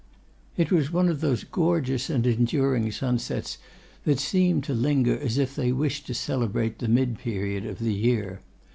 It 0.57 0.71
was 0.71 0.91
one 0.91 1.09
of 1.09 1.21
those 1.21 1.43
gorgeous 1.43 2.09
and 2.09 2.25
enduring 2.25 2.91
sunsets 2.91 3.59
that 4.03 4.17
seemed 4.17 4.63
to 4.63 4.73
linger 4.73 5.15
as 5.15 5.37
if 5.37 5.55
they 5.55 5.71
wished 5.71 6.07
to 6.07 6.15
celebrate 6.15 6.79
the 6.79 6.87
mid 6.87 7.19
period 7.19 7.67
of 7.67 7.77
the 7.77 7.93
year. 7.93 8.39